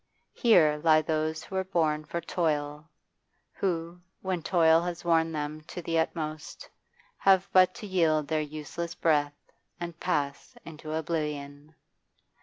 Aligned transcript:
Here 0.33 0.81
lie 0.83 1.03
those 1.03 1.43
who 1.43 1.53
were 1.53 1.63
born 1.63 2.05
for 2.05 2.21
toll; 2.21 2.85
who, 3.53 4.01
when 4.23 4.41
toil 4.41 4.81
has 4.81 5.05
worn 5.05 5.31
them 5.31 5.61
to 5.67 5.79
the 5.83 5.99
uttermost, 5.99 6.67
have 7.17 7.47
but 7.53 7.75
to 7.75 7.85
yield 7.85 8.27
their 8.27 8.41
useless 8.41 8.95
breath 8.95 9.37
and 9.79 9.99
pass 9.99 10.55
into 10.65 10.91
oblivion. 10.93 11.75